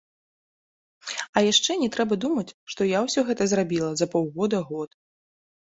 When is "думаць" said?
2.25-2.47